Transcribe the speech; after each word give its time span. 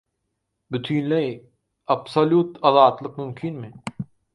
Bütinleý, 0.75 1.29
absolýut 1.99 2.59
azatlyk 2.73 3.17
mümkinmi? 3.25 3.73